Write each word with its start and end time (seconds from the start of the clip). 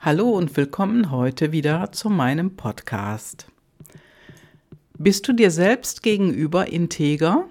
Hallo 0.00 0.30
und 0.30 0.56
willkommen 0.56 1.10
heute 1.10 1.50
wieder 1.50 1.90
zu 1.90 2.08
meinem 2.08 2.54
Podcast. 2.54 3.48
Bist 4.96 5.26
du 5.26 5.32
dir 5.32 5.50
selbst 5.50 6.04
gegenüber 6.04 6.68
integer? 6.68 7.46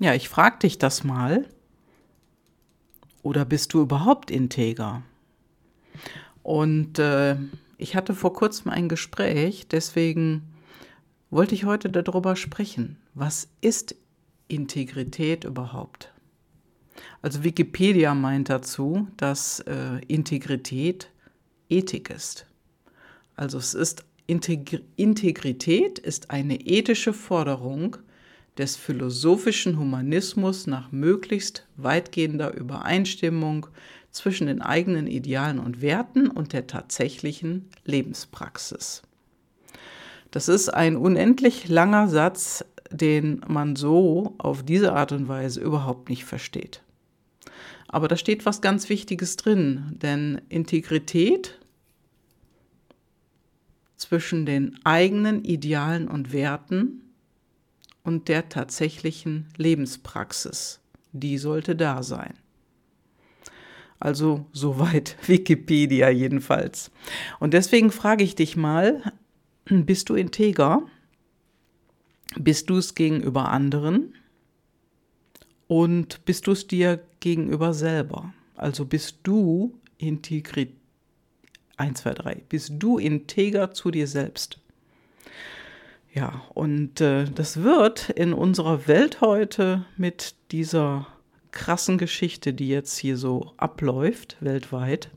Ja, 0.00 0.14
ich 0.14 0.28
frage 0.28 0.58
dich 0.58 0.78
das 0.78 1.04
mal. 1.04 1.46
Oder 3.22 3.44
bist 3.44 3.72
du 3.72 3.82
überhaupt 3.82 4.32
integer? 4.32 5.02
Und 6.42 6.98
äh, 6.98 7.36
ich 7.78 7.94
hatte 7.94 8.12
vor 8.12 8.32
kurzem 8.32 8.72
ein 8.72 8.88
Gespräch, 8.88 9.68
deswegen 9.68 10.42
wollte 11.30 11.54
ich 11.54 11.66
heute 11.66 11.88
darüber 11.88 12.34
sprechen. 12.34 12.96
Was 13.14 13.46
ist 13.60 13.94
Integrität 14.48 15.44
überhaupt? 15.44 16.12
Also 17.22 17.44
Wikipedia 17.44 18.14
meint 18.14 18.48
dazu, 18.48 19.08
dass 19.16 19.60
äh, 19.60 20.00
Integrität 20.06 21.10
Ethik 21.68 22.10
ist. 22.10 22.46
Also 23.36 23.58
es 23.58 23.74
ist 23.74 24.04
Integr 24.26 24.80
Integrität 24.96 25.98
ist 25.98 26.30
eine 26.30 26.60
ethische 26.60 27.12
Forderung 27.12 27.96
des 28.58 28.76
philosophischen 28.76 29.78
Humanismus 29.78 30.66
nach 30.66 30.92
möglichst 30.92 31.66
weitgehender 31.76 32.54
Übereinstimmung 32.54 33.66
zwischen 34.10 34.46
den 34.46 34.60
eigenen 34.60 35.06
Idealen 35.06 35.58
und 35.58 35.82
Werten 35.82 36.28
und 36.28 36.52
der 36.52 36.66
tatsächlichen 36.66 37.68
Lebenspraxis. 37.84 39.02
Das 40.30 40.48
ist 40.48 40.68
ein 40.68 40.96
unendlich 40.96 41.68
langer 41.68 42.08
Satz, 42.08 42.64
den 42.90 43.40
man 43.48 43.76
so 43.76 44.34
auf 44.38 44.62
diese 44.62 44.92
Art 44.92 45.12
und 45.12 45.28
Weise 45.28 45.60
überhaupt 45.60 46.08
nicht 46.08 46.24
versteht. 46.24 46.82
Aber 47.88 48.08
da 48.08 48.16
steht 48.16 48.46
was 48.46 48.60
ganz 48.60 48.88
Wichtiges 48.88 49.36
drin, 49.36 49.96
denn 50.00 50.40
Integrität 50.48 51.58
zwischen 53.96 54.46
den 54.46 54.78
eigenen 54.84 55.44
Idealen 55.44 56.08
und 56.08 56.32
Werten 56.32 57.02
und 58.02 58.28
der 58.28 58.48
tatsächlichen 58.48 59.46
Lebenspraxis, 59.56 60.80
die 61.12 61.38
sollte 61.38 61.76
da 61.76 62.02
sein. 62.02 62.34
Also 63.98 64.46
soweit 64.52 65.16
Wikipedia 65.28 66.08
jedenfalls. 66.08 66.90
Und 67.38 67.52
deswegen 67.52 67.90
frage 67.90 68.24
ich 68.24 68.34
dich 68.34 68.56
mal, 68.56 69.12
bist 69.66 70.08
du 70.08 70.14
integer? 70.14 70.82
Bist 72.36 72.70
du 72.70 72.78
es 72.78 72.94
gegenüber 72.94 73.50
anderen? 73.50 74.14
Und 75.70 76.24
bist 76.24 76.48
du 76.48 76.50
es 76.50 76.66
dir 76.66 76.98
gegenüber 77.20 77.72
selber? 77.74 78.34
Also 78.56 78.84
bist 78.84 79.18
du 79.22 79.78
integriert. 79.98 80.72
1, 81.76 82.00
2, 82.00 82.14
3. 82.14 82.42
Bist 82.48 82.72
du 82.80 82.98
integer 82.98 83.70
zu 83.70 83.92
dir 83.92 84.08
selbst? 84.08 84.58
Ja, 86.12 86.42
und 86.54 87.00
äh, 87.00 87.26
das 87.32 87.62
wird 87.62 88.10
in 88.10 88.32
unserer 88.32 88.88
Welt 88.88 89.20
heute 89.20 89.84
mit 89.96 90.34
dieser 90.50 91.06
krassen 91.52 91.98
Geschichte, 91.98 92.52
die 92.52 92.68
jetzt 92.68 92.98
hier 92.98 93.16
so 93.16 93.52
abläuft, 93.56 94.38
weltweit, 94.40 95.08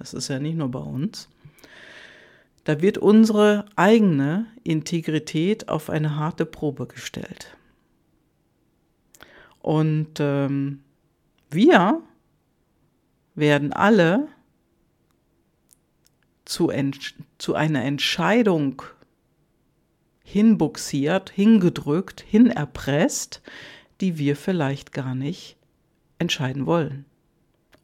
das 0.00 0.14
ist 0.14 0.26
ja 0.26 0.40
nicht 0.40 0.56
nur 0.56 0.72
bei 0.72 0.80
uns, 0.80 1.28
da 2.64 2.82
wird 2.82 2.98
unsere 2.98 3.66
eigene 3.76 4.46
Integrität 4.64 5.68
auf 5.68 5.90
eine 5.90 6.16
harte 6.16 6.44
Probe 6.44 6.88
gestellt. 6.88 7.56
Und 9.62 10.18
ähm, 10.18 10.80
wir 11.50 12.02
werden 13.34 13.72
alle 13.72 14.28
zu, 16.44 16.70
zu 17.38 17.54
einer 17.54 17.84
Entscheidung 17.84 18.82
hinbuxiert, 20.24 21.30
hingedrückt, 21.30 22.24
hinerpresst, 22.28 23.40
die 24.00 24.18
wir 24.18 24.36
vielleicht 24.36 24.92
gar 24.92 25.14
nicht 25.14 25.56
entscheiden 26.18 26.66
wollen. 26.66 27.04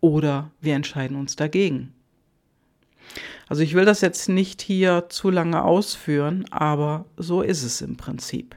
Oder 0.01 0.51
wir 0.61 0.75
entscheiden 0.75 1.17
uns 1.17 1.37
dagegen. 1.37 1.95
Also 3.49 3.63
ich 3.63 3.75
will 3.75 3.85
das 3.85 4.01
jetzt 4.01 4.29
nicht 4.29 4.61
hier 4.61 5.07
zu 5.09 5.31
lange 5.31 5.65
ausführen, 5.65 6.45
aber 6.51 7.07
so 7.17 7.43
ist 7.43 7.63
es 7.63 7.81
im 7.81 7.97
Prinzip. 7.97 8.57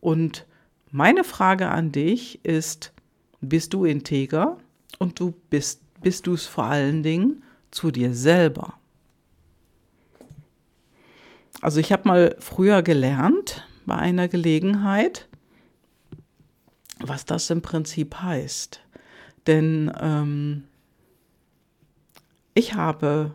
Und 0.00 0.46
meine 0.90 1.24
Frage 1.24 1.68
an 1.68 1.92
dich 1.92 2.44
ist, 2.44 2.92
bist 3.40 3.72
du 3.74 3.84
integer 3.84 4.58
und 4.98 5.18
du 5.20 5.34
bist, 5.50 5.80
bist 6.02 6.26
du 6.26 6.34
es 6.34 6.46
vor 6.46 6.64
allen 6.64 7.02
Dingen 7.02 7.42
zu 7.70 7.90
dir 7.90 8.14
selber? 8.14 8.74
Also 11.60 11.80
ich 11.80 11.92
habe 11.92 12.08
mal 12.08 12.36
früher 12.38 12.82
gelernt 12.82 13.66
bei 13.86 13.96
einer 13.96 14.28
Gelegenheit, 14.28 15.28
was 16.98 17.24
das 17.24 17.50
im 17.50 17.62
Prinzip 17.62 18.16
heißt. 18.16 18.80
Denn 19.46 19.92
ähm, 20.00 20.64
ich 22.54 22.74
habe 22.74 23.34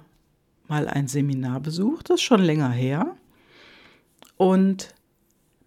mal 0.67 0.87
ein 0.87 1.07
Seminar 1.07 1.59
besucht, 1.59 2.09
das 2.09 2.15
ist 2.15 2.23
schon 2.23 2.41
länger 2.41 2.69
her. 2.69 3.15
Und 4.37 4.93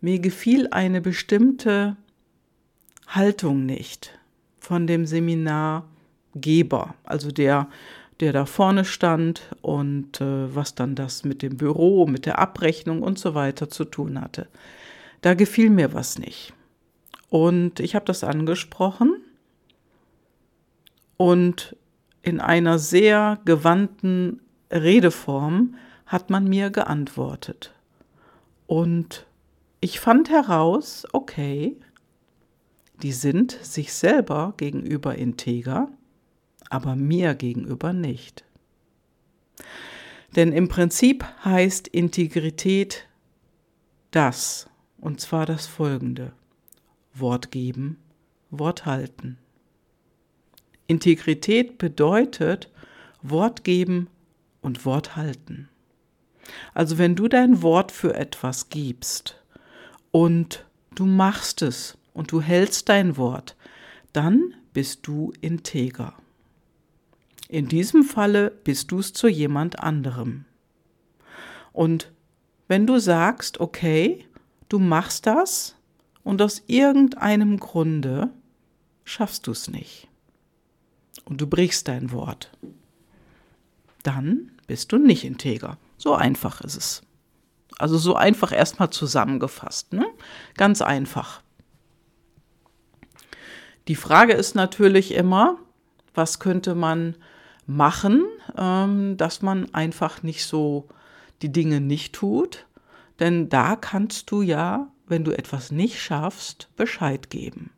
mir 0.01 0.19
gefiel 0.19 0.69
eine 0.71 1.01
bestimmte 1.01 1.97
Haltung 3.07 3.67
nicht 3.67 4.19
von 4.59 4.87
dem 4.87 5.07
Seminargeber, 5.07 6.95
also 7.05 7.31
der, 7.31 7.69
der 8.21 8.33
da 8.33 8.45
vorne 8.45 8.85
stand 8.85 9.43
und 9.63 10.21
äh, 10.21 10.55
was 10.55 10.75
dann 10.75 10.95
das 10.95 11.25
mit 11.25 11.43
dem 11.43 11.57
Büro, 11.57 12.07
mit 12.07 12.27
der 12.27 12.39
Abrechnung 12.39 13.03
und 13.03 13.19
so 13.19 13.35
weiter 13.35 13.69
zu 13.69 13.85
tun 13.85 14.21
hatte. 14.21 14.49
Da 15.23 15.35
gefiel 15.35 15.71
mir 15.71 15.95
was 15.95 16.19
nicht. 16.19 16.53
Und 17.31 17.81
ich 17.81 17.95
habe 17.95 18.05
das 18.05 18.25
angesprochen 18.25 19.17
und 21.17 21.77
in 22.23 22.41
einer 22.41 22.79
sehr 22.79 23.39
gewandten 23.45 24.41
Redeform 24.71 25.77
hat 26.07 26.31
man 26.31 26.45
mir 26.49 26.71
geantwortet. 26.71 27.73
Und 28.67 29.27
ich 29.81 30.01
fand 30.01 30.31
heraus, 30.31 31.07
okay, 31.13 31.77
die 33.03 33.13
sind 33.13 33.53
sich 33.53 33.93
selber 33.93 34.55
gegenüber 34.57 35.15
integer, 35.15 35.89
aber 36.69 36.97
mir 36.97 37.35
gegenüber 37.35 37.93
nicht. 37.93 38.45
Denn 40.37 40.53
im 40.53 40.69
Prinzip 40.69 41.25
heißt 41.45 41.89
Integrität 41.89 43.07
das, 44.11 44.69
und 44.99 45.21
zwar 45.21 45.47
das 45.47 45.67
folgende. 45.67 46.33
Wort 47.15 47.51
geben, 47.51 47.99
Wort 48.51 48.85
halten. 48.87 49.39
Integrität 50.87 51.79
bedeutet 51.79 52.71
Wort 53.23 53.65
geben 53.65 54.09
und 54.61 54.85
Wort 54.85 55.17
halten. 55.17 55.69
Also 56.75 56.99
wenn 56.99 57.15
du 57.15 57.29
dein 57.29 57.63
Wort 57.63 57.93
für 57.93 58.15
etwas 58.15 58.71
gibst, 58.71 59.43
und 60.11 60.67
du 60.95 61.07
machst 61.07 61.63
es 61.63 61.99
und 62.15 62.33
du 62.33 62.41
hältst 62.41 62.89
dein 62.89 63.17
Wort, 63.17 63.57
dann 64.13 64.55
bist 64.73 65.07
du 65.07 65.33
integer. 65.41 66.15
In 67.49 67.69
diesem 67.69 68.03
Falle 68.03 68.51
bist 68.51 68.91
du 68.91 68.99
es 68.99 69.13
zu 69.13 69.29
jemand 69.29 69.81
anderem. 69.81 70.45
Und 71.73 72.13
wenn 72.67 72.87
du 72.87 72.99
sagst, 72.99 73.61
okay, 73.61 74.27
du 74.69 74.79
machst 74.79 75.27
das 75.27 75.77
und 76.23 76.43
aus 76.43 76.63
irgendeinem 76.67 77.59
Grunde 77.59 78.31
schaffst 79.05 79.47
du 79.47 79.53
es 79.53 79.69
nicht 79.69 80.09
und 81.25 81.41
du 81.41 81.47
brichst 81.47 81.89
dein 81.89 82.13
Wort, 82.13 82.51
dann 84.03 84.53
bist 84.67 84.93
du 84.93 84.99
nicht 84.99 85.25
integer. 85.25 85.79
So 85.97 86.15
einfach 86.15 86.61
ist 86.61 86.77
es. 86.77 87.03
Also 87.79 87.97
so 87.97 88.15
einfach 88.15 88.53
erstmal 88.53 88.91
zusammengefasst. 88.91 89.93
Ne? 89.93 90.05
Ganz 90.57 90.83
einfach. 90.83 91.43
Die 93.87 93.95
Frage 93.95 94.35
ist 94.35 94.55
natürlich 94.55 95.15
immer, 95.15 95.57
was 96.15 96.41
könnte 96.41 96.75
man 96.75 97.15
machen, 97.67 98.27
ähm, 98.57 99.17
dass 99.17 99.41
man 99.41 99.73
einfach 99.73 100.23
nicht 100.23 100.45
so 100.45 100.89
die 101.41 101.53
Dinge 101.53 101.81
nicht 101.81 102.15
tut. 102.15 102.67
Denn 103.21 103.49
da 103.49 103.77
kannst 103.77 104.31
du 104.31 104.43
ja, 104.43 104.91
wenn 105.07 105.25
du 105.25 105.37
etwas 105.37 105.71
nicht 105.71 106.01
schaffst, 106.01 106.69
Bescheid 106.77 107.31
geben. 107.31 107.71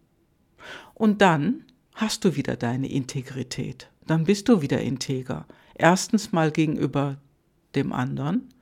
Und 0.94 1.22
dann 1.22 1.64
hast 1.94 2.24
du 2.24 2.36
wieder 2.36 2.56
deine 2.56 2.90
Integrität. 2.90 3.90
Dann 4.06 4.24
bist 4.24 4.48
du 4.48 4.62
wieder 4.62 4.80
integer. 4.80 5.46
Erstens 5.74 6.32
mal 6.32 6.50
gegenüber 6.50 7.18
dem 7.74 7.92
anderen 7.92 8.52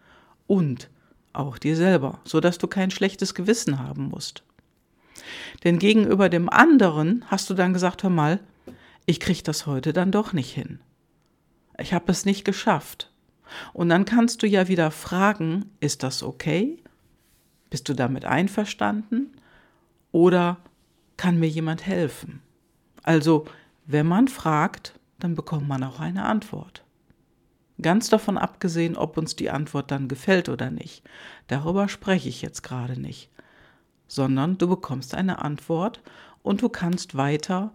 und 0.46 0.90
auch 1.38 1.58
dir 1.58 1.76
selber, 1.76 2.20
so 2.24 2.40
dass 2.40 2.58
du 2.58 2.66
kein 2.66 2.90
schlechtes 2.90 3.34
Gewissen 3.34 3.78
haben 3.78 4.08
musst. 4.08 4.42
Denn 5.64 5.78
gegenüber 5.78 6.28
dem 6.28 6.48
anderen 6.48 7.24
hast 7.26 7.50
du 7.50 7.54
dann 7.54 7.72
gesagt, 7.72 8.02
hör 8.02 8.10
mal, 8.10 8.40
ich 9.06 9.20
krieg 9.20 9.42
das 9.44 9.66
heute 9.66 9.92
dann 9.92 10.12
doch 10.12 10.32
nicht 10.32 10.52
hin. 10.52 10.80
ich 11.78 11.92
habe 11.92 12.10
es 12.10 12.24
nicht 12.24 12.44
geschafft. 12.44 13.10
Und 13.72 13.88
dann 13.88 14.04
kannst 14.04 14.42
du 14.42 14.46
ja 14.46 14.68
wieder 14.68 14.90
fragen, 14.90 15.70
ist 15.80 16.02
das 16.02 16.22
okay? 16.22 16.82
Bist 17.70 17.88
du 17.88 17.94
damit 17.94 18.24
einverstanden? 18.24 19.32
Oder 20.12 20.58
kann 21.16 21.38
mir 21.38 21.48
jemand 21.48 21.86
helfen? 21.86 22.42
Also, 23.02 23.46
wenn 23.86 24.06
man 24.06 24.28
fragt, 24.28 24.98
dann 25.18 25.34
bekommt 25.34 25.68
man 25.68 25.82
auch 25.82 26.00
eine 26.00 26.24
Antwort. 26.24 26.84
Ganz 27.80 28.08
davon 28.08 28.38
abgesehen, 28.38 28.96
ob 28.96 29.16
uns 29.16 29.36
die 29.36 29.50
Antwort 29.50 29.90
dann 29.90 30.08
gefällt 30.08 30.48
oder 30.48 30.70
nicht. 30.70 31.02
Darüber 31.46 31.88
spreche 31.88 32.28
ich 32.28 32.42
jetzt 32.42 32.62
gerade 32.62 33.00
nicht. 33.00 33.30
Sondern 34.08 34.58
du 34.58 34.68
bekommst 34.68 35.14
eine 35.14 35.40
Antwort 35.40 36.02
und 36.42 36.62
du 36.62 36.68
kannst 36.68 37.16
weiter 37.16 37.72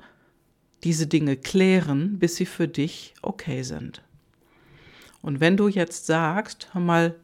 diese 0.84 1.08
Dinge 1.08 1.38
klären, 1.38 2.20
bis 2.20 2.36
sie 2.36 2.46
für 2.46 2.68
dich 2.68 3.14
okay 3.22 3.64
sind. 3.64 4.04
Und 5.22 5.40
wenn 5.40 5.56
du 5.56 5.70
jetzt 5.70 6.06
sagst, 6.06 6.74
hör 6.74 6.82
mal, 6.82 7.16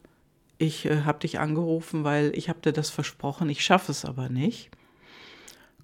ich 0.56 0.86
äh, 0.86 1.02
habe 1.02 1.20
dich 1.20 1.38
angerufen, 1.38 2.04
weil 2.04 2.32
ich 2.34 2.48
habe 2.48 2.60
dir 2.60 2.72
das 2.72 2.88
versprochen, 2.88 3.50
ich 3.50 3.62
schaffe 3.62 3.92
es 3.92 4.04
aber 4.04 4.28
nicht, 4.28 4.70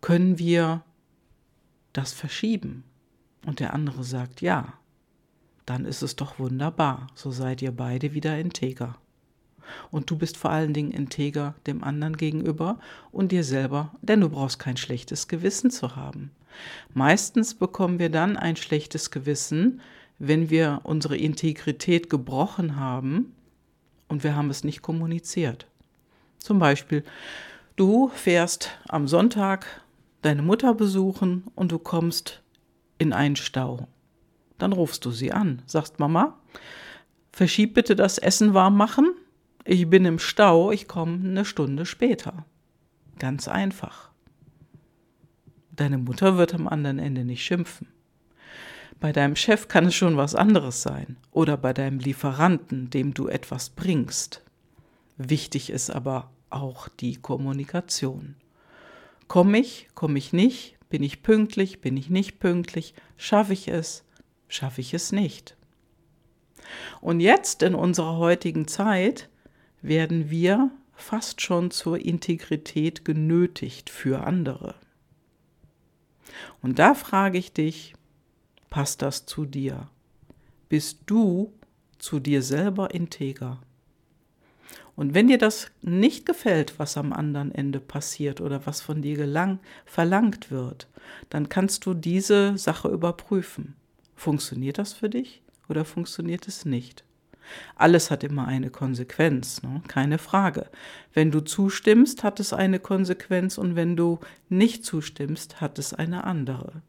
können 0.01 0.39
wir 0.39 0.83
das 1.93 2.13
verschieben? 2.13 2.85
Und 3.45 3.61
der 3.61 3.75
andere 3.75 4.05
sagt 4.05 4.41
ja, 4.41 4.73
dann 5.67 5.85
ist 5.85 6.03
es 6.03 6.17
doch 6.17 6.39
wunderbar, 6.39 7.09
so 7.15 7.31
seid 7.31 7.61
ihr 7.61 7.73
beide 7.73 8.15
wieder 8.15 8.39
integer. 8.39 8.97
Und 9.91 10.11
du 10.11 10.17
bist 10.17 10.37
vor 10.37 10.51
allen 10.51 10.73
Dingen 10.73 10.93
integer 10.93 11.55
dem 11.67 11.83
anderen 11.83 12.17
gegenüber 12.17 12.79
und 13.11 13.33
dir 13.33 13.43
selber, 13.43 13.93
denn 14.01 14.21
du 14.21 14.29
brauchst 14.29 14.61
kein 14.61 14.77
schlechtes 14.77 15.27
Gewissen 15.27 15.71
zu 15.71 15.97
haben. 15.97 16.31
Meistens 16.95 17.55
bekommen 17.55 17.99
wir 17.99 18.09
dann 18.09 18.37
ein 18.37 18.57
schlechtes 18.57 19.11
Gewissen, 19.11 19.81
wenn 20.19 20.51
wir 20.51 20.81
unsere 20.85 21.17
Integrität 21.17 22.09
gebrochen 22.09 22.77
haben 22.77 23.35
und 24.09 24.25
wir 24.25 24.37
haben 24.37 24.51
es 24.51 24.65
nicht 24.65 24.83
kommuniziert. 24.83 25.67
Zum 26.39 26.59
Beispiel, 26.59 27.05
du 27.75 28.09
fährst 28.09 28.71
am 28.89 29.09
Sonntag 29.09 29.67
deine 30.23 30.43
Mutter 30.43 30.75
besuchen 30.75 31.45
und 31.55 31.73
du 31.73 31.79
kommst 31.79 32.43
in 32.99 33.13
einen 33.13 33.37
Stau. 33.37 33.89
Dann 34.59 34.73
rufst 34.73 35.05
du 35.05 35.11
sie 35.11 35.33
an, 35.33 35.63
sagst 35.67 35.99
Mama, 35.99 36.39
verschieb 37.33 37.75
bitte 37.75 37.97
das 37.97 38.19
Essen 38.19 38.55
warm 38.55 38.77
machen. 38.77 39.15
Ich 39.65 39.89
bin 39.89 40.05
im 40.05 40.19
Stau, 40.19 40.71
ich 40.71 40.89
komme 40.89 41.17
eine 41.17 41.45
Stunde 41.45 41.87
später. 41.87 42.47
Ganz 43.19 43.49
einfach. 43.49 44.11
Deine 45.73 45.99
Mutter 45.99 46.39
wird 46.39 46.55
am 46.55 46.69
anderen 46.69 46.99
Ende 46.99 47.25
nicht 47.25 47.45
schimpfen. 47.45 47.89
Bei 48.99 49.13
deinem 49.13 49.37
Chef 49.37 49.69
kann 49.69 49.87
es 49.87 49.95
schon 49.95 50.17
was 50.17 50.35
anderes 50.35 50.81
sein 50.81 51.19
oder 51.31 51.59
bei 51.59 51.75
deinem 51.75 51.99
Lieferanten, 51.99 52.89
dem 52.89 53.13
du 53.13 53.29
etwas 53.29 53.69
bringst. 53.69 54.43
Wichtig 55.19 55.69
ist 55.71 55.91
aber 55.91 56.31
auch 56.49 56.89
die 56.89 57.17
Kommunikation. 57.17 58.37
Komme 59.29 59.59
ich, 59.59 59.89
komme 59.95 60.19
ich 60.19 60.33
nicht, 60.33 60.77
bin 60.89 61.03
ich 61.03 61.23
pünktlich, 61.23 61.81
bin 61.81 61.97
ich 61.97 62.09
nicht 62.09 62.39
pünktlich, 62.39 62.95
schaffe 63.19 63.53
ich 63.53 63.69
es, 63.69 64.05
schaffe 64.49 64.81
ich 64.81 64.95
es 64.95 65.13
nicht. 65.13 65.57
Und 67.01 67.21
jetzt 67.21 67.63
in 67.63 67.75
unserer 67.75 68.17
heutigen 68.17 68.67
Zeit 68.69 69.29
werden 69.83 70.31
wir 70.31 70.71
fast 70.95 71.41
schon 71.41 71.71
zur 71.71 72.05
Integrität 72.05 73.05
genötigt 73.05 73.91
für 73.91 74.25
andere. 74.25 74.75
Und 76.63 76.79
da 76.79 76.95
frage 76.95 77.39
ich 77.39 77.53
dich, 77.53 77.95
passt 78.71 79.03
das 79.03 79.27
zu 79.27 79.47
dir? 79.47 79.89
Bist 80.69 81.01
du 81.07 81.53
zu 81.99 82.19
dir 82.19 82.43
selber 82.43 82.93
integer? 82.93 83.61
Und 84.97 85.13
wenn 85.13 85.29
dir 85.29 85.39
das 85.39 85.71
nicht 85.83 86.25
gefällt, 86.25 86.79
was 86.79 86.97
am 86.97 87.13
anderen 87.13 87.55
Ende 87.55 87.81
passiert 87.81 88.41
oder 88.41 88.67
was 88.67 88.81
von 88.81 89.03
dir 89.03 89.15
gelang, 89.17 89.61
verlangt 89.85 90.51
wird, 90.51 90.89
dann 91.29 91.51
kannst 91.51 91.85
du 91.85 91.93
diese 91.93 92.57
Sache 92.57 92.89
überprüfen. 92.89 93.77
Funktioniert 94.17 94.79
das 94.79 94.95
für 94.95 95.11
dich 95.11 95.43
oder 95.69 95.85
funktioniert 95.85 96.49
es 96.49 96.65
nicht? 96.65 97.05
Alles 97.77 98.11
hat 98.11 98.25
immer 98.25 98.49
eine 98.49 98.71
Konsequenz, 98.71 99.63
ne? 99.63 99.83
keine 99.87 100.19
Frage. 100.19 100.69
Wenn 101.13 101.31
du 101.31 101.41
zustimmst, 101.41 102.25
hat 102.25 102.41
es 102.41 102.53
eine 102.53 102.81
Konsequenz 102.81 103.59
und 103.59 103.77
wenn 103.77 103.95
du 103.95 104.19
nicht 104.49 104.85
zustimmst, 104.85 105.61
hat 105.61 105.79
es 105.79 105.95
eine 105.95 106.25
andere. 106.25 106.83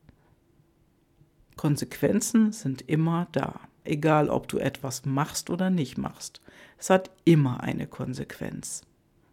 Konsequenzen 1.55 2.51
sind 2.53 2.83
immer 2.87 3.27
da, 3.31 3.59
egal 3.83 4.29
ob 4.29 4.47
du 4.47 4.57
etwas 4.57 5.05
machst 5.05 5.49
oder 5.49 5.69
nicht 5.69 5.97
machst. 5.97 6.41
Es 6.77 6.89
hat 6.89 7.11
immer 7.25 7.61
eine 7.61 7.87
Konsequenz. 7.87 8.81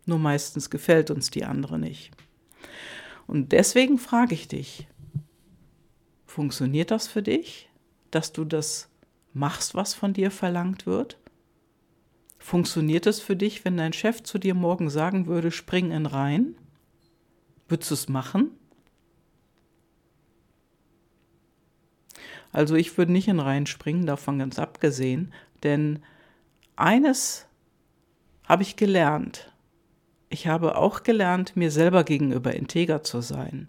Nur 0.06 0.18
meistens 0.18 0.68
gefällt 0.68 1.10
uns 1.10 1.30
die 1.30 1.44
andere 1.44 1.78
nicht. 1.78 2.10
Und 3.26 3.52
deswegen 3.52 3.98
frage 3.98 4.34
ich 4.34 4.48
dich, 4.48 4.86
funktioniert 6.26 6.90
das 6.90 7.06
für 7.06 7.22
dich, 7.22 7.70
dass 8.14 8.32
du 8.32 8.44
das 8.44 8.88
machst, 9.32 9.74
was 9.74 9.94
von 9.94 10.12
dir 10.12 10.30
verlangt 10.30 10.86
wird? 10.86 11.18
Funktioniert 12.38 13.06
es 13.06 13.20
für 13.20 13.36
dich, 13.36 13.64
wenn 13.64 13.76
dein 13.76 13.92
Chef 13.92 14.22
zu 14.22 14.38
dir 14.38 14.54
morgen 14.54 14.90
sagen 14.90 15.26
würde, 15.26 15.50
spring 15.50 15.90
in 15.90 16.06
rein? 16.06 16.56
Würdest 17.68 17.90
du 17.90 17.94
es 17.94 18.08
machen? 18.08 18.50
Also 22.52 22.76
ich 22.76 22.96
würde 22.96 23.10
nicht 23.10 23.26
in 23.26 23.40
Reihen 23.40 23.66
springen, 23.66 24.06
davon 24.06 24.38
ganz 24.38 24.60
abgesehen, 24.60 25.32
denn 25.64 26.04
eines 26.76 27.46
habe 28.44 28.62
ich 28.62 28.76
gelernt. 28.76 29.52
Ich 30.28 30.46
habe 30.46 30.76
auch 30.76 31.02
gelernt, 31.02 31.56
mir 31.56 31.70
selber 31.70 32.04
gegenüber 32.04 32.54
integer 32.54 33.02
zu 33.02 33.22
sein 33.22 33.68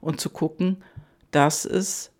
und 0.00 0.20
zu 0.20 0.30
gucken, 0.30 0.84
dass 1.30 1.64
es 1.64 2.13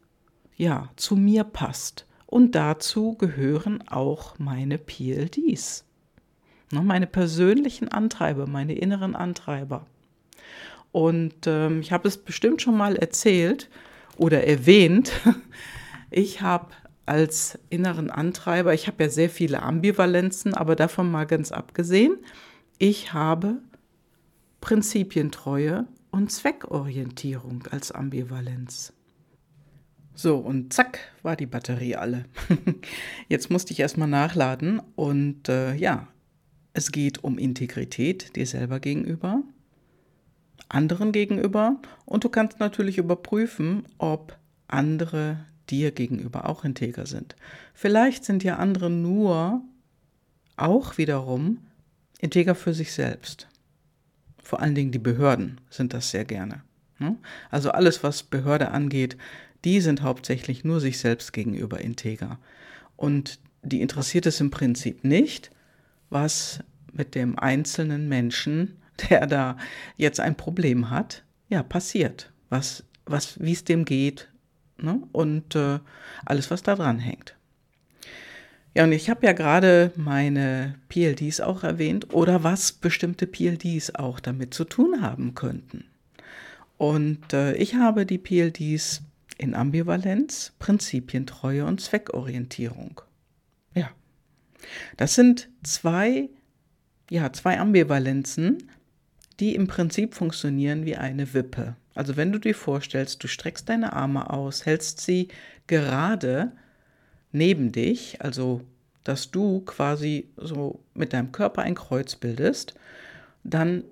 ja 0.57 0.91
zu 0.97 1.17
mir 1.17 1.45
passt. 1.45 2.07
Und 2.27 2.55
dazu 2.55 3.15
gehören 3.15 3.87
auch 3.89 4.39
meine 4.39 4.79
PLDs, 4.79 5.85
ne, 6.73 6.83
meine 6.83 7.07
persönlichen 7.07 7.89
Antreiber, 7.89 8.47
meine 8.47 8.75
inneren 8.75 9.15
Antreiber. 9.15 9.87
Und 10.91 11.47
ähm, 11.47 11.81
ich 11.81 11.93
habe 11.93 12.09
es 12.09 12.19
bestimmt 12.19 12.63
schon 12.63 12.77
mal 12.77 12.97
erzählt 12.97 13.69
oder 14.17 14.45
erwähnt. 14.47 15.13
Ich 16.17 16.43
habe 16.43 16.69
als 17.07 17.59
inneren 17.71 18.09
Antreiber, 18.09 18.73
ich 18.73 18.87
habe 18.87 19.03
ja 19.03 19.11
sehr 19.11 19.29
viele 19.29 19.63
Ambivalenzen, 19.63 20.55
aber 20.55 20.77
davon 20.77 21.11
mal 21.11 21.27
ganz 21.27 21.51
abgesehen, 21.51 22.19
ich 22.79 23.13
habe 23.13 23.57
Prinzipientreue 24.61 25.89
und 26.13 26.31
Zweckorientierung 26.31 27.65
als 27.73 27.91
Ambivalenz. 27.91 28.93
So, 30.15 30.37
und 30.39 30.73
zack, 30.73 31.01
war 31.23 31.37
die 31.37 31.47
Batterie 31.47 31.97
alle. 31.97 32.25
Jetzt 33.29 33.51
musste 33.51 33.73
ich 33.73 33.81
erstmal 33.81 34.09
nachladen 34.09 34.81
und 34.95 35.49
äh, 35.49 35.75
ja, 35.75 36.09
es 36.73 36.93
geht 36.93 37.23
um 37.25 37.39
Integrität 37.39 38.37
dir 38.37 38.47
selber 38.47 38.81
gegenüber, 38.81 39.43
anderen 40.69 41.13
gegenüber 41.13 41.81
und 42.05 42.25
du 42.25 42.29
kannst 42.29 42.61
natürlich 42.61 42.99
überprüfen, 42.99 43.87
ob 43.99 44.39
andere 44.69 45.45
dir 45.71 45.91
gegenüber 45.91 46.49
auch 46.49 46.65
integer 46.65 47.07
sind. 47.07 47.35
Vielleicht 47.75 48.25
sind 48.25 48.45
ja 48.45 48.57
andere 48.57 48.91
nur 48.91 49.63
auch 50.57 50.99
wiederum 50.99 51.59
integer 52.21 52.55
für 52.55 52.75
sich 52.75 52.93
selbst. 52.93 53.49
Vor 54.43 54.61
allen 54.61 54.75
Dingen 54.75 54.93
die 54.93 54.99
Behörden 54.99 55.61
sind 55.71 55.93
das 55.93 56.11
sehr 56.11 56.25
gerne. 56.25 56.63
Ne? 56.99 57.17
Also 57.51 57.71
alles, 57.71 58.03
was 58.03 58.23
Behörde 58.23 58.71
angeht, 58.71 59.17
die 59.65 59.81
sind 59.81 60.03
hauptsächlich 60.03 60.65
nur 60.65 60.81
sich 60.81 60.99
selbst 60.99 61.33
gegenüber 61.33 61.81
integer. 61.81 62.39
Und 62.97 63.39
die 63.63 63.81
interessiert 63.81 64.27
es 64.27 64.41
im 64.41 64.51
Prinzip 64.51 65.05
nicht, 65.05 65.51
was 66.11 66.61
mit 66.93 67.15
dem 67.15 67.39
einzelnen 67.39 68.09
Menschen, 68.09 68.77
der 69.11 69.27
da 69.27 69.57
jetzt 69.97 70.21
ein 70.21 70.37
Problem 70.37 70.91
hat, 70.91 71.25
ja, 71.49 71.63
passiert. 71.63 72.33
Was, 72.51 72.85
was, 73.07 73.41
wie 73.41 73.53
es 73.53 73.65
dem 73.65 73.85
geht, 73.85 74.29
ne? 74.79 75.03
und 75.13 75.57
äh, 75.57 75.81
alles, 76.25 76.51
was 76.51 76.63
da 76.63 76.77
dran 76.77 76.99
hängt. 76.99 77.35
Ja, 78.75 78.85
und 78.85 78.93
ich 78.93 79.09
habe 79.09 79.25
ja 79.25 79.33
gerade 79.33 79.93
meine 79.95 80.75
PLDs 80.89 81.41
auch 81.41 81.63
erwähnt 81.63 82.13
oder 82.13 82.43
was 82.43 82.73
bestimmte 82.73 83.27
PLDs 83.27 83.95
auch 83.95 84.19
damit 84.19 84.53
zu 84.53 84.65
tun 84.65 85.01
haben 85.01 85.35
könnten. 85.35 85.85
Und 86.77 87.33
äh, 87.33 87.55
ich 87.55 87.77
habe 87.77 88.05
die 88.05 88.19
PLDs 88.19 89.03
in 89.39 89.55
Ambivalenz, 89.55 90.53
Prinzipientreue 90.59 91.65
und 91.65 91.81
Zweckorientierung. 91.81 93.01
Ja, 93.75 93.91
das 94.97 95.15
sind 95.15 95.49
zwei, 95.63 96.29
ja, 97.11 97.33
zwei 97.33 97.59
Ambivalenzen, 97.59 98.71
die 99.41 99.55
im 99.55 99.67
Prinzip 99.67 100.15
funktionieren 100.15 100.85
wie 100.87 100.97
eine 100.97 101.35
Wippe. 101.35 101.77
Also 101.95 102.17
wenn 102.17 102.33
du 102.33 102.39
dir 102.39 102.55
vorstellst, 102.55 103.23
du 103.23 103.29
streckst 103.29 103.69
deine 103.69 103.93
Arme 103.93 104.31
aus, 104.31 104.67
hältst 104.67 105.01
sie 105.01 105.29
gerade 105.67 106.53
neben 107.33 107.73
dich, 107.73 108.21
also 108.23 108.63
dass 109.03 109.31
du 109.31 109.61
quasi 109.61 110.31
so 110.37 110.81
mit 110.95 111.13
deinem 111.13 111.31
Körper 111.31 111.63
ein 111.63 111.75
Kreuz 111.75 112.17
bildest, 112.17 112.75
dann 113.45 113.85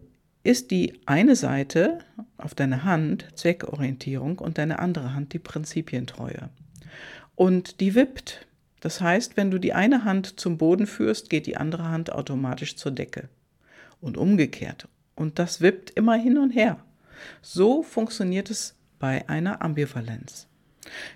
ist 0.45 0.71
die 0.71 1.01
eine 1.07 1.37
Seite 1.37 1.99
auf 2.37 2.55
deiner 2.55 2.85
Hand 2.85 3.27
Zweckorientierung 3.35 4.39
und 4.39 4.59
deine 4.59 4.79
andere 4.79 5.15
Hand 5.15 5.33
die 5.33 5.39
Prinzipientreue. 5.39 6.51
Und 7.35 7.81
die 7.81 7.95
wippt. 7.95 8.47
Das 8.81 9.01
heißt, 9.01 9.37
wenn 9.37 9.51
du 9.51 9.59
die 9.59 9.73
eine 9.73 10.05
Hand 10.05 10.41
zum 10.41 10.59
Boden 10.59 10.87
führst, 10.87 11.31
geht 11.31 11.47
die 11.47 11.57
andere 11.57 11.89
Hand 11.89 12.13
automatisch 12.13 12.77
zur 12.77 12.91
Decke. 12.93 13.29
Und 14.01 14.17
umgekehrt. 14.17 14.89
Und 15.15 15.39
das 15.39 15.61
wippt 15.61 15.91
immer 15.91 16.17
hin 16.17 16.39
und 16.39 16.51
her. 16.51 16.85
So 17.41 17.83
funktioniert 17.85 18.51
es 18.51 18.75
bei 18.99 19.29
einer 19.29 19.63
Ambivalenz. 19.63 20.49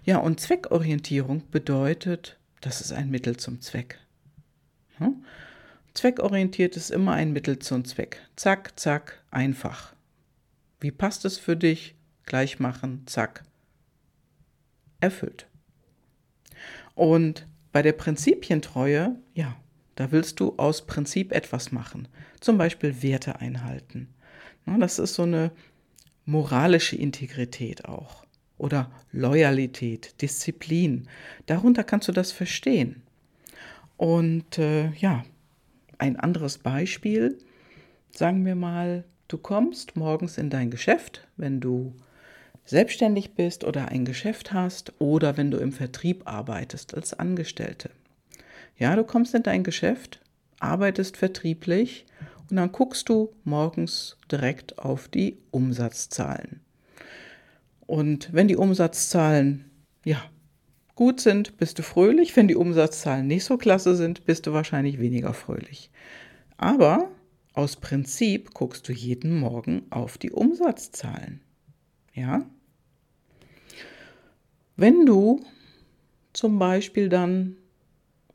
Ja, 0.05 0.19
und 0.19 0.39
Zweckorientierung 0.39 1.43
bedeutet, 1.51 2.39
das 2.61 2.81
ist 2.81 2.93
ein 2.93 3.11
Mittel 3.11 3.37
zum 3.37 3.61
Zweck. 3.61 3.99
Hm? 4.99 5.25
Zweckorientiert 5.97 6.77
ist 6.77 6.91
immer 6.91 7.13
ein 7.13 7.33
Mittel 7.33 7.59
zum 7.59 7.87
Zweck. 7.87 8.21
Zack, 8.37 8.79
zack, 8.79 9.25
einfach. 9.31 9.95
Wie 10.79 10.91
passt 10.91 11.25
es 11.25 11.39
für 11.39 11.57
dich? 11.57 11.95
Gleich 12.27 12.61
machen, 12.61 13.05
zack. 13.07 13.45
Erfüllt. 15.01 15.47
Und 16.95 17.47
bei 17.73 17.81
der 17.81 17.95
Prinzipientreue, 17.95 19.17
ja, 19.33 19.57
da 19.95 20.13
willst 20.13 20.39
du 20.39 20.57
aus 20.59 20.85
Prinzip 20.85 21.33
etwas 21.33 21.73
machen. 21.73 22.09
Zum 22.41 22.59
Beispiel 22.59 23.03
Werte 23.03 23.41
einhalten. 23.41 24.13
Das 24.67 24.99
ist 24.99 25.15
so 25.15 25.23
eine 25.23 25.51
moralische 26.27 26.97
Integrität 26.97 27.87
auch. 27.87 28.27
Oder 28.59 28.91
Loyalität, 29.13 30.21
Disziplin. 30.21 31.09
Darunter 31.47 31.85
kannst 31.85 32.07
du 32.09 32.13
das 32.13 32.33
verstehen. 32.33 33.03
Und 33.97 34.59
äh, 34.59 34.91
ja, 34.91 35.25
ein 35.99 36.17
anderes 36.17 36.59
Beispiel, 36.59 37.39
sagen 38.11 38.45
wir 38.45 38.55
mal, 38.55 39.05
du 39.29 39.39
kommst 39.39 39.97
morgens 39.97 40.39
in 40.39 40.51
dein 40.51 40.71
Geschäft, 40.71 41.27
wenn 41.37 41.61
du 41.61 41.95
selbstständig 42.65 43.35
bist 43.35 43.65
oder 43.65 43.89
ein 43.89 44.05
Geschäft 44.05 44.53
hast 44.53 44.93
oder 45.01 45.37
wenn 45.37 45.51
du 45.51 45.59
im 45.59 45.73
Vertrieb 45.73 46.23
arbeitest 46.27 46.95
als 46.95 47.15
Angestellte. 47.15 47.91
Ja, 48.79 48.95
du 48.97 49.05
kommst 49.05 49.35
in 49.35 49.43
dein 49.43 49.65
Geschäft, 49.65 50.21
arbeitest 50.61 51.17
vertrieblich 51.17 52.07
und 52.51 52.57
dann 52.57 52.73
guckst 52.73 53.09
du 53.09 53.33
morgens 53.45 54.17
direkt 54.31 54.79
auf 54.79 55.09
die 55.09 55.39
Umsatzzahlen. 55.51 56.61
Und 57.87 58.33
wenn 58.33 58.49
die 58.49 58.57
Umsatzzahlen 58.57 59.71
ja 60.05 60.23
gut 60.97 61.21
sind, 61.21 61.57
bist 61.59 61.79
du 61.79 61.83
fröhlich. 61.83 62.35
Wenn 62.35 62.49
die 62.49 62.57
Umsatzzahlen 62.57 63.29
nicht 63.29 63.45
so 63.45 63.57
klasse 63.57 63.95
sind, 63.95 64.25
bist 64.25 64.47
du 64.47 64.53
wahrscheinlich 64.53 64.99
weniger 64.99 65.33
fröhlich. 65.33 65.91
Aber 66.57 67.11
aus 67.53 67.77
Prinzip 67.77 68.53
guckst 68.53 68.89
du 68.89 68.93
jeden 68.93 69.39
Morgen 69.39 69.87
auf 69.91 70.19
die 70.19 70.33
Umsatzzahlen. 70.33 71.41
Ja? 72.13 72.45
Wenn 74.77 75.07
du 75.07 75.45
zum 76.33 76.59
Beispiel 76.59 77.09
dann 77.09 77.57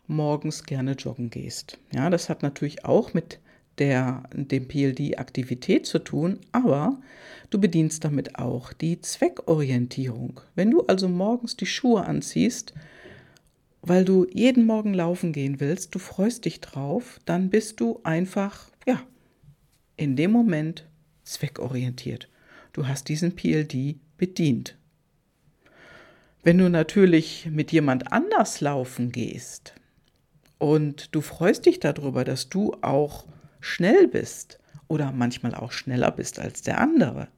morgens 0.08 0.64
gerne 0.64 0.94
joggen 0.94 1.30
gehst. 1.30 1.78
Ja, 1.94 2.10
das 2.10 2.30
hat 2.30 2.42
natürlich 2.44 2.86
auch 2.86 3.14
mit 3.14 3.40
der, 3.78 4.24
dem 4.34 4.68
PLD-Aktivität 4.68 5.86
zu 5.86 6.00
tun, 6.00 6.40
aber 6.52 7.00
du 7.50 7.60
bedienst 7.60 8.04
damit 8.04 8.38
auch 8.38 8.74
die 8.74 9.02
Zweckorientierung. 9.02 10.42
Wenn 10.56 10.72
du 10.72 10.82
also 10.88 11.08
morgens 11.08 11.56
die 11.56 11.66
Schuhe 11.66 12.06
anziehst, 12.06 12.74
weil 13.82 14.06
du 14.06 14.28
jeden 14.32 14.66
Morgen 14.66 14.94
laufen 14.94 15.34
gehen 15.34 15.60
willst, 15.60 15.96
du 15.96 16.00
freust 16.00 16.46
dich 16.46 16.62
drauf, 16.62 17.20
dann 17.26 17.50
bist 17.50 17.80
du 17.80 18.00
einfach, 18.04 18.70
ja, 18.86 19.02
in 19.98 20.16
dem 20.16 20.32
Moment 20.32 20.88
zweckorientiert. 21.24 22.30
Du 22.74 22.88
hast 22.88 23.10
diesen 23.10 23.36
PLD 23.36 23.96
bedient. 24.18 24.78
Wenn 26.44 26.58
du 26.58 26.70
natürlich 26.70 27.48
mit 27.52 27.72
jemand 27.72 28.12
anders 28.12 28.62
laufen 28.62 29.12
gehst 29.12 29.76
und 30.58 31.14
du 31.14 31.22
freust 31.22 31.66
dich 31.66 31.80
darüber, 31.80 32.24
dass 32.24 32.50
du 32.50 32.76
auch 32.82 33.26
schnell 33.62 34.08
bist 34.08 34.60
oder 34.88 35.12
manchmal 35.12 35.56
auch 35.56 35.72
schneller 35.72 36.12
bist 36.12 36.40
als 36.40 36.62
der 36.62 36.80
andere, 36.80 37.30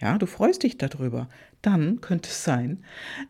ja, 0.00 0.16
du 0.16 0.26
freust 0.26 0.62
dich 0.62 0.78
darüber, 0.78 1.28
dann 1.60 2.00
könnte 2.00 2.30
es 2.30 2.42
sein, 2.42 2.82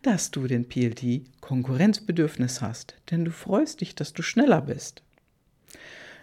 dass 0.03 0.31
du 0.31 0.47
den 0.47 0.67
PLD 0.69 1.23
Konkurrenzbedürfnis 1.41 2.61
hast, 2.61 2.95
denn 3.11 3.25
du 3.25 3.31
freust 3.31 3.81
dich, 3.81 3.93
dass 3.93 4.13
du 4.13 4.21
schneller 4.21 4.61
bist. 4.61 5.03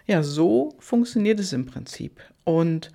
Ja, 0.07 0.23
so 0.23 0.75
funktioniert 0.79 1.39
es 1.39 1.53
im 1.53 1.67
Prinzip. 1.67 2.19
Und 2.45 2.91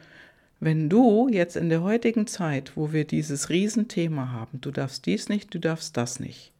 wenn 0.58 0.88
du 0.88 1.28
jetzt 1.28 1.56
in 1.56 1.68
der 1.68 1.82
heutigen 1.82 2.26
Zeit, 2.26 2.72
wo 2.76 2.92
wir 2.92 3.04
dieses 3.04 3.50
Riesenthema 3.50 4.32
haben, 4.32 4.60
du 4.60 4.72
darfst 4.72 5.06
dies 5.06 5.28
nicht, 5.28 5.54
du 5.54 5.60
darfst 5.60 5.96
das 5.96 6.18
nicht, 6.18 6.52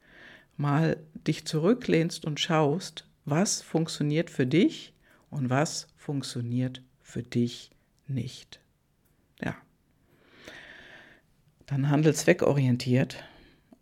mal 0.57 0.97
dich 1.27 1.45
zurücklehnst 1.45 2.25
und 2.25 2.39
schaust, 2.39 3.09
was 3.25 3.63
funktioniert 3.63 4.31
für 4.31 4.47
dich 4.47 4.93
und 5.31 5.51
was 5.51 5.89
funktioniert 6.05 6.83
für 7.01 7.23
dich 7.23 7.71
nicht. 8.07 8.61
Ja. 9.43 9.57
Dann 11.65 11.89
handel 11.89 12.15
zweckorientiert 12.15 13.25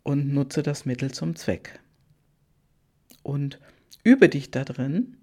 und 0.03 0.33
nutze 0.33 0.63
das 0.63 0.85
Mittel 0.85 1.11
zum 1.11 1.35
Zweck. 1.35 1.81
Und 3.23 3.59
übe 4.05 4.29
dich 4.29 4.51
darin, 4.51 5.17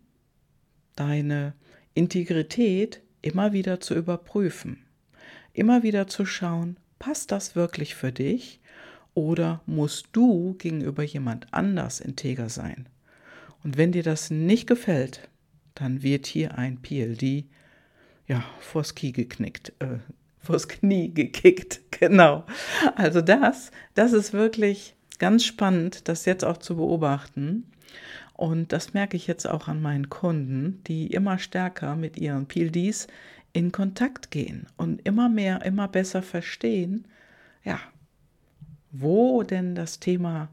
deine 0.95 1.55
Integrität 1.95 3.01
immer 3.23 3.55
wieder 3.55 3.81
zu 3.81 3.95
überprüfen. 3.95 4.85
Immer 5.55 5.83
wieder 5.83 6.07
zu 6.07 6.27
schauen, 6.27 6.77
passt 6.99 7.33
das 7.33 7.57
wirklich 7.57 7.95
für 7.95 8.13
dich 8.13 8.61
oder 9.15 9.63
musst 9.65 10.09
du 10.13 10.55
gegenüber 10.59 11.03
jemand 11.03 11.53
anders 11.53 12.01
integer 12.01 12.51
sein? 12.51 12.89
Und 13.65 13.79
wenn 13.79 13.93
dir 13.93 14.03
das 14.03 14.31
nicht 14.31 14.67
gefällt, 14.67 15.31
dann 15.75 16.03
wird 16.03 16.27
hier 16.27 16.59
ein 16.59 16.81
PLD 16.81 17.45
ja 18.27 18.45
vors 18.61 18.95
Knie 18.95 19.13
geknickt, 19.13 19.73
äh, 19.81 19.99
vors 20.39 20.69
Knie 20.69 21.13
gekickt, 21.13 21.81
genau. 21.91 22.45
Also 22.95 23.21
das, 23.21 23.71
das 23.95 24.13
ist 24.13 24.33
wirklich 24.33 24.95
ganz 25.19 25.45
spannend, 25.45 26.09
das 26.09 26.25
jetzt 26.25 26.45
auch 26.45 26.59
zu 26.59 26.77
beobachten. 26.77 27.65
Und 28.35 28.73
das 28.73 28.95
merke 28.95 29.17
ich 29.17 29.27
jetzt 29.27 29.47
auch 29.47 29.69
an 29.69 29.83
meinen 29.83 30.09
Kunden, 30.09 30.81
die 30.87 31.09
immer 31.09 31.39
stärker 31.39 31.95
mit 31.97 32.17
ihren 32.17 32.47
PLDs 32.47 33.07
in 33.53 33.73
Kontakt 33.73 34.31
gehen 34.31 34.67
und 34.77 35.07
immer 35.07 35.29
mehr, 35.29 35.63
immer 35.63 35.89
besser 35.89 36.23
verstehen, 36.23 37.07
ja, 37.65 37.79
wo 38.93 39.43
denn 39.43 39.75
das 39.75 40.01
Thema 40.01 40.49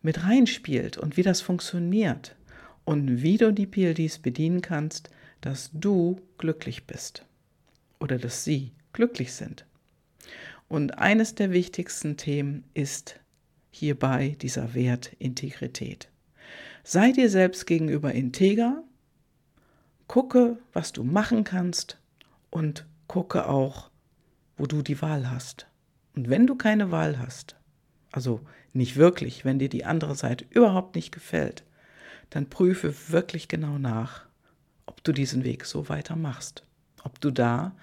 mit 0.00 0.24
reinspielt 0.24 0.96
und 0.96 1.16
wie 1.16 1.22
das 1.22 1.40
funktioniert 1.40 2.34
und 2.84 3.22
wie 3.22 3.36
du 3.36 3.52
die 3.52 3.66
PLDs 3.66 4.18
bedienen 4.18 4.60
kannst, 4.60 5.10
dass 5.40 5.70
du 5.72 6.20
glücklich 6.38 6.86
bist 6.86 7.24
oder 8.00 8.18
dass 8.18 8.44
sie 8.44 8.72
glücklich 8.92 9.32
sind. 9.32 9.64
Und 10.68 10.98
eines 10.98 11.34
der 11.34 11.50
wichtigsten 11.50 12.16
Themen 12.16 12.64
ist 12.74 13.20
hierbei 13.70 14.36
dieser 14.40 14.74
Wert 14.74 15.12
Integrität. 15.18 16.08
Sei 16.84 17.12
dir 17.12 17.30
selbst 17.30 17.66
gegenüber 17.66 18.12
integer, 18.12 18.82
gucke, 20.08 20.58
was 20.72 20.92
du 20.92 21.04
machen 21.04 21.44
kannst 21.44 21.98
und 22.50 22.86
gucke 23.06 23.48
auch, 23.48 23.90
wo 24.56 24.66
du 24.66 24.82
die 24.82 25.00
Wahl 25.00 25.30
hast. 25.30 25.66
Und 26.14 26.28
wenn 26.28 26.46
du 26.46 26.54
keine 26.54 26.90
Wahl 26.90 27.18
hast, 27.18 27.56
also 28.10 28.40
nicht 28.72 28.96
wirklich, 28.96 29.44
wenn 29.44 29.58
dir 29.58 29.68
die 29.68 29.84
andere 29.84 30.14
Seite 30.14 30.44
überhaupt 30.50 30.94
nicht 30.94 31.12
gefällt, 31.12 31.64
dann 32.32 32.48
prüfe 32.48 32.94
wirklich 33.08 33.46
genau 33.46 33.78
nach, 33.78 34.24
ob 34.86 35.04
du 35.04 35.12
diesen 35.12 35.44
Weg 35.44 35.66
so 35.66 35.90
weitermachst, 35.90 36.64
ob 37.04 37.20
du 37.20 37.30
da 37.30 37.76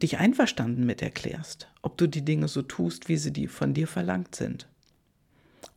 dich 0.00 0.18
einverstanden 0.18 0.84
mit 0.84 1.00
erklärst, 1.00 1.68
ob 1.80 1.96
du 1.96 2.06
die 2.06 2.24
Dinge 2.24 2.48
so 2.48 2.60
tust, 2.60 3.08
wie 3.08 3.16
sie 3.16 3.32
die 3.32 3.48
von 3.48 3.72
dir 3.72 3.88
verlangt 3.88 4.34
sind. 4.34 4.68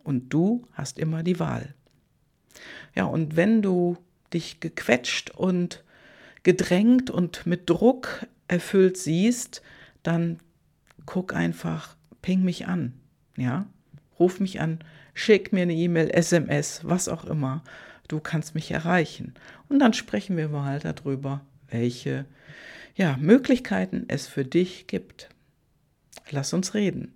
Und 0.03 0.33
du 0.33 0.67
hast 0.73 0.99
immer 0.99 1.23
die 1.23 1.39
Wahl. 1.39 1.73
Ja, 2.95 3.05
und 3.05 3.37
wenn 3.37 3.61
du 3.61 3.97
dich 4.33 4.59
gequetscht 4.59 5.31
und 5.31 5.83
gedrängt 6.43 7.09
und 7.09 7.45
mit 7.45 7.69
Druck 7.69 8.27
erfüllt 8.49 8.97
siehst, 8.97 9.61
dann 10.03 10.39
guck 11.05 11.33
einfach, 11.33 11.95
ping 12.21 12.43
mich 12.43 12.67
an, 12.67 12.93
ja, 13.37 13.67
ruf 14.19 14.41
mich 14.41 14.59
an, 14.59 14.79
schick 15.19 15.51
mir 15.51 15.63
eine 15.63 15.73
E-Mail, 15.73 16.09
SMS, 16.09 16.81
was 16.83 17.09
auch 17.09 17.25
immer. 17.25 17.63
Du 18.07 18.19
kannst 18.19 18.55
mich 18.55 18.71
erreichen. 18.71 19.33
Und 19.67 19.79
dann 19.79 19.93
sprechen 19.93 20.37
wir 20.37 20.49
mal 20.49 20.79
darüber, 20.79 21.41
welche 21.69 22.25
ja, 22.95 23.17
Möglichkeiten 23.17 24.05
es 24.07 24.27
für 24.27 24.45
dich 24.45 24.87
gibt. 24.87 25.29
Lass 26.31 26.53
uns 26.53 26.73
reden. 26.73 27.13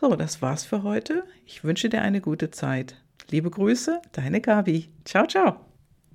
So, 0.00 0.16
das 0.16 0.42
war's 0.42 0.64
für 0.64 0.82
heute. 0.82 1.24
Ich 1.46 1.62
wünsche 1.62 1.88
dir 1.88 2.02
eine 2.02 2.20
gute 2.20 2.50
Zeit. 2.50 2.96
Liebe 3.30 3.50
Grüße, 3.50 4.02
deine 4.12 4.40
Gabi. 4.40 4.88
Ciao, 5.04 5.26
ciao. 5.26 5.71